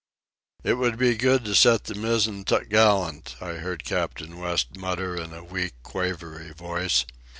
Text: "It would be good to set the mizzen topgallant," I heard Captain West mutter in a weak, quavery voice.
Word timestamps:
"It 0.63 0.73
would 0.79 0.97
be 0.97 1.13
good 1.15 1.45
to 1.45 1.53
set 1.53 1.83
the 1.83 1.93
mizzen 1.93 2.43
topgallant," 2.43 3.35
I 3.39 3.57
heard 3.61 3.83
Captain 3.83 4.39
West 4.39 4.75
mutter 4.75 5.15
in 5.15 5.31
a 5.31 5.43
weak, 5.43 5.73
quavery 5.83 6.51
voice. 6.53 7.05